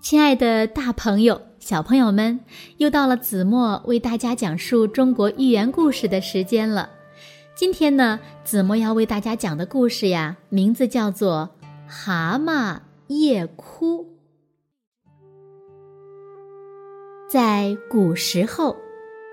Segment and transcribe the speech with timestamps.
[0.00, 2.40] 亲爱的，大朋友、小朋友们，
[2.78, 6.88] 又到了子墨为大家讲述中国寓言故事的时间了。
[7.54, 11.50] 今天呢，子墨要为大家讲的故事呀，名字叫做
[11.86, 12.78] 《蛤蟆
[13.08, 14.02] 夜哭》。
[17.30, 18.74] 在古时候，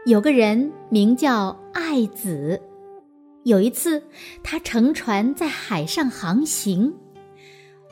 [0.05, 2.61] 有个人名叫爱子。
[3.45, 4.03] 有一次，
[4.43, 6.93] 他乘船在海上航行。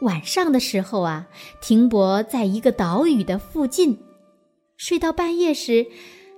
[0.02, 1.28] 晚上的时候啊，
[1.62, 3.98] 停泊在一个岛屿的附近。
[4.78, 5.86] 睡到半夜时，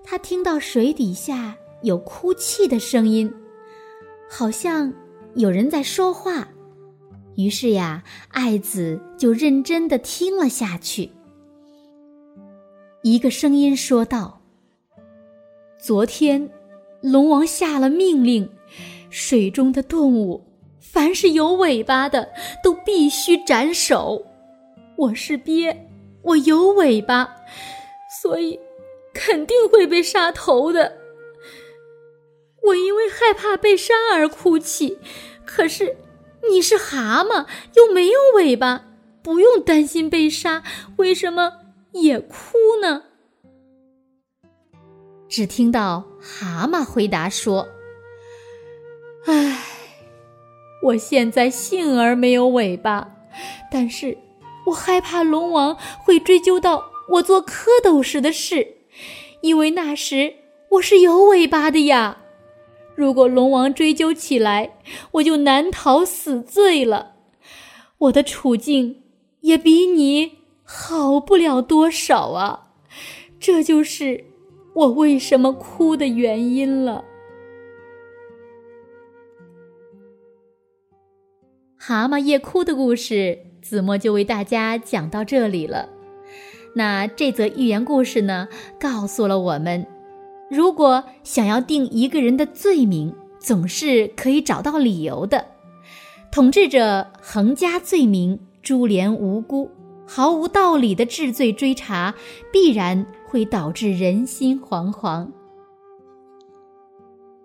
[0.04, 3.34] 他听到水底下有哭泣的声音，
[4.30, 4.94] 好像
[5.34, 6.48] 有人在说话。
[7.36, 11.10] 于是呀，爱子就认真的听了下去。
[13.04, 14.42] 一个声音说道
[15.80, 16.50] ：“昨天，
[17.02, 18.50] 龙王下了命令，
[19.10, 20.44] 水中的动物。”
[20.80, 22.30] 凡是有尾巴的，
[22.64, 24.26] 都必须斩首。
[24.98, 25.76] 我是鳖，
[26.24, 27.30] 我有尾巴，
[28.22, 28.60] 所以
[29.14, 30.98] 肯定会被杀头的。
[32.64, 34.98] 我因为害怕被杀而哭泣，
[35.46, 35.96] 可是
[36.50, 38.86] 你是蛤蟆，又没有尾巴，
[39.22, 40.64] 不用担心被杀，
[40.98, 41.54] 为什么
[41.92, 43.04] 也哭呢？
[45.30, 47.68] 只听到蛤蟆回答说
[49.28, 49.64] ：“唉。”
[50.88, 53.10] 我现在幸而没有尾巴，
[53.70, 54.18] 但是
[54.68, 58.66] 我害怕龙王会追究到我做蝌蚪时的事，
[59.42, 60.34] 因为那时
[60.72, 62.20] 我是有尾巴的呀。
[62.96, 64.78] 如果龙王追究起来，
[65.12, 67.16] 我就难逃死罪了。
[67.98, 69.04] 我的处境
[69.42, 72.70] 也比你好不了多少啊，
[73.40, 74.24] 这就是
[74.74, 77.04] 我为什么哭的原因了。
[81.88, 85.88] 蛤蟆夜哭的故事，子墨就为大家讲到这里了。
[86.76, 89.88] 那这则寓言故事呢，告诉了我们，
[90.50, 95.46] 如果想要定一个人的罪名，总是可以找到理由的。
[96.30, 99.72] 统治者横加罪名，株连无辜，
[100.06, 102.14] 毫无道理的治罪追查，
[102.52, 105.30] 必然会导致人心惶惶。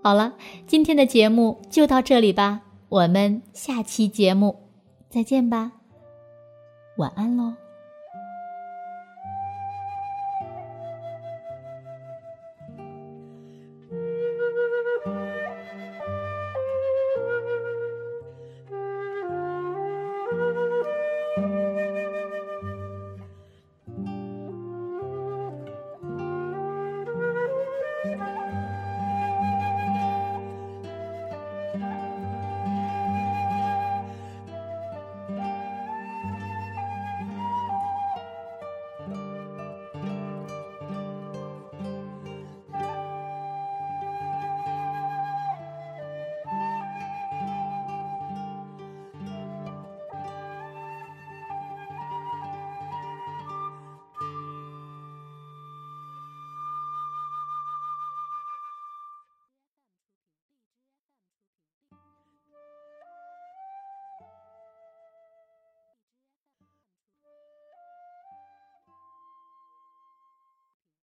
[0.02, 0.34] 好了，
[0.66, 2.62] 今天的节目就到这里吧。
[2.92, 4.68] 我们下期节目
[5.08, 5.72] 再见吧，
[6.98, 7.61] 晚安喽。